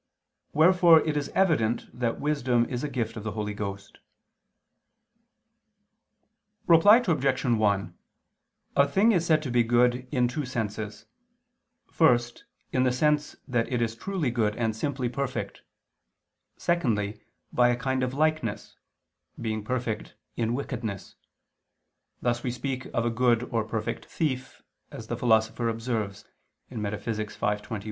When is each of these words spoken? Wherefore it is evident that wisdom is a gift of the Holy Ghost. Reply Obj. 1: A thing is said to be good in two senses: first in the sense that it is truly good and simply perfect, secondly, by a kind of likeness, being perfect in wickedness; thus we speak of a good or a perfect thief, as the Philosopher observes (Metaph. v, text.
Wherefore 0.51 1.01
it 1.01 1.15
is 1.15 1.29
evident 1.35 1.85
that 1.93 2.19
wisdom 2.19 2.65
is 2.65 2.83
a 2.83 2.89
gift 2.89 3.17
of 3.17 3.23
the 3.23 3.33
Holy 3.33 3.53
Ghost. 3.53 3.99
Reply 6.65 7.03
Obj. 7.07 7.45
1: 7.45 7.97
A 8.75 8.87
thing 8.87 9.11
is 9.11 9.27
said 9.27 9.43
to 9.43 9.51
be 9.51 9.61
good 9.61 10.07
in 10.11 10.27
two 10.27 10.43
senses: 10.43 11.05
first 11.91 12.45
in 12.71 12.81
the 12.81 12.91
sense 12.91 13.35
that 13.47 13.71
it 13.71 13.79
is 13.79 13.95
truly 13.95 14.31
good 14.31 14.55
and 14.55 14.75
simply 14.75 15.07
perfect, 15.07 15.61
secondly, 16.57 17.21
by 17.53 17.69
a 17.69 17.77
kind 17.77 18.01
of 18.01 18.15
likeness, 18.15 18.77
being 19.39 19.63
perfect 19.63 20.15
in 20.35 20.55
wickedness; 20.55 21.15
thus 22.23 22.41
we 22.41 22.49
speak 22.49 22.85
of 22.85 23.05
a 23.05 23.11
good 23.11 23.43
or 23.53 23.61
a 23.61 23.67
perfect 23.69 24.07
thief, 24.07 24.63
as 24.89 25.05
the 25.09 25.15
Philosopher 25.15 25.69
observes 25.69 26.25
(Metaph. 26.71 27.05
v, 27.05 27.61
text. 27.61 27.69